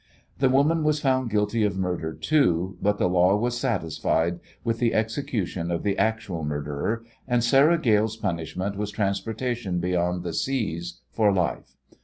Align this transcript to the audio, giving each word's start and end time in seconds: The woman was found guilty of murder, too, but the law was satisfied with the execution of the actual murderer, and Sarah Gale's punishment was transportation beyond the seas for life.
The 0.39 0.49
woman 0.49 0.83
was 0.83 0.99
found 0.99 1.29
guilty 1.29 1.63
of 1.63 1.77
murder, 1.77 2.11
too, 2.15 2.75
but 2.81 2.97
the 2.97 3.07
law 3.07 3.35
was 3.37 3.55
satisfied 3.59 4.39
with 4.63 4.79
the 4.79 4.95
execution 4.95 5.69
of 5.69 5.83
the 5.83 5.95
actual 5.95 6.43
murderer, 6.43 7.03
and 7.27 7.43
Sarah 7.43 7.77
Gale's 7.77 8.17
punishment 8.17 8.77
was 8.77 8.89
transportation 8.89 9.77
beyond 9.79 10.23
the 10.23 10.33
seas 10.33 11.01
for 11.11 11.31
life. 11.31 11.75